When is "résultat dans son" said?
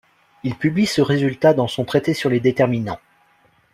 1.03-1.85